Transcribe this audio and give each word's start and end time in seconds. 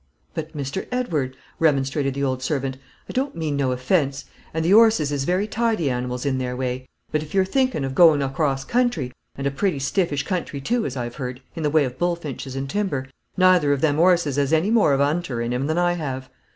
"But, 0.33 0.57
Mr. 0.57 0.87
Edward," 0.91 1.37
remonstrated 1.59 2.15
the 2.15 2.23
old 2.23 2.41
servant, 2.41 2.79
"I 3.07 3.13
don't 3.13 3.35
mean 3.35 3.55
no 3.55 3.71
offence; 3.71 4.25
and 4.51 4.65
the 4.65 4.73
'orses 4.73 5.11
is 5.11 5.25
very 5.25 5.45
tidy 5.47 5.91
animals 5.91 6.25
in 6.25 6.39
their 6.39 6.55
way; 6.57 6.87
but 7.11 7.21
if 7.21 7.35
you're 7.35 7.45
thinkin' 7.45 7.83
of 7.85 7.93
goin' 7.93 8.23
across 8.23 8.65
country, 8.65 9.11
and 9.35 9.45
a 9.45 9.51
pretty 9.51 9.77
stiffish 9.77 10.23
country 10.23 10.59
too, 10.59 10.87
as 10.87 10.97
I've 10.97 11.17
heard, 11.17 11.39
in 11.55 11.61
the 11.61 11.69
way 11.69 11.85
of 11.85 11.99
bulfinches 11.99 12.55
and 12.55 12.67
timber, 12.67 13.09
neither 13.37 13.71
of 13.73 13.81
them 13.81 13.99
'orses 13.99 14.37
has 14.37 14.51
any 14.51 14.71
more 14.71 14.93
of 14.93 14.99
a 15.01 15.05
'unter 15.05 15.39
in 15.39 15.53
him 15.53 15.67
than 15.67 15.77
I 15.77 15.93
have." 15.93 16.31